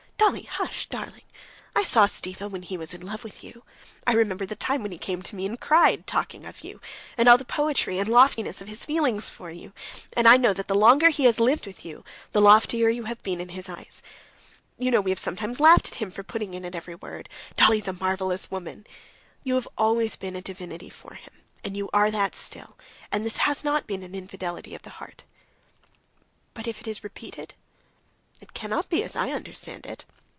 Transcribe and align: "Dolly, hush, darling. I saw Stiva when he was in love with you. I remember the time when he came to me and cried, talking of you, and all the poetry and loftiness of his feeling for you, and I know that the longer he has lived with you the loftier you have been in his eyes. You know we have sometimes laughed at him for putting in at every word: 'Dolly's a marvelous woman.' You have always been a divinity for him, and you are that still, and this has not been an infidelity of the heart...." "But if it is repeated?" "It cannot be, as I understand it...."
"Dolly, 0.17 0.43
hush, 0.43 0.85
darling. 0.85 1.23
I 1.75 1.81
saw 1.81 2.05
Stiva 2.05 2.47
when 2.47 2.61
he 2.61 2.77
was 2.77 2.93
in 2.93 3.01
love 3.01 3.23
with 3.23 3.43
you. 3.43 3.63
I 4.05 4.13
remember 4.13 4.45
the 4.45 4.55
time 4.55 4.83
when 4.83 4.91
he 4.91 4.99
came 4.99 5.23
to 5.23 5.35
me 5.35 5.47
and 5.47 5.59
cried, 5.59 6.05
talking 6.05 6.45
of 6.45 6.61
you, 6.63 6.79
and 7.17 7.27
all 7.27 7.39
the 7.39 7.43
poetry 7.43 7.97
and 7.97 8.07
loftiness 8.07 8.61
of 8.61 8.67
his 8.67 8.85
feeling 8.85 9.19
for 9.19 9.49
you, 9.49 9.73
and 10.13 10.27
I 10.27 10.37
know 10.37 10.53
that 10.53 10.67
the 10.67 10.75
longer 10.75 11.09
he 11.09 11.23
has 11.25 11.39
lived 11.39 11.65
with 11.65 11.83
you 11.83 12.05
the 12.33 12.39
loftier 12.41 12.87
you 12.87 13.05
have 13.05 13.21
been 13.23 13.41
in 13.41 13.49
his 13.49 13.67
eyes. 13.67 14.03
You 14.77 14.91
know 14.91 15.01
we 15.01 15.09
have 15.11 15.19
sometimes 15.19 15.59
laughed 15.59 15.87
at 15.87 15.95
him 15.95 16.11
for 16.11 16.23
putting 16.23 16.53
in 16.53 16.65
at 16.65 16.75
every 16.75 16.95
word: 16.95 17.27
'Dolly's 17.55 17.87
a 17.87 17.93
marvelous 17.93 18.51
woman.' 18.51 18.85
You 19.43 19.55
have 19.55 19.67
always 19.75 20.15
been 20.17 20.35
a 20.35 20.41
divinity 20.41 20.91
for 20.91 21.15
him, 21.15 21.33
and 21.63 21.75
you 21.75 21.89
are 21.93 22.11
that 22.11 22.35
still, 22.35 22.77
and 23.11 23.25
this 23.25 23.37
has 23.37 23.63
not 23.63 23.87
been 23.87 24.03
an 24.03 24.13
infidelity 24.13 24.75
of 24.75 24.83
the 24.83 24.91
heart...." 25.01 25.23
"But 26.53 26.67
if 26.67 26.79
it 26.79 26.87
is 26.87 27.03
repeated?" 27.03 27.55
"It 28.39 28.55
cannot 28.55 28.87
be, 28.89 29.03
as 29.03 29.15
I 29.15 29.29
understand 29.31 29.85
it...." 29.85 30.03